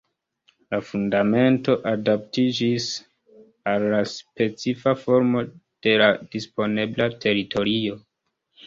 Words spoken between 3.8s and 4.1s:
la